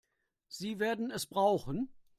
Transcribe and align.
Sie 0.47 0.79
werden 0.79 1.11
es 1.11 1.27
brauchen. 1.27 1.87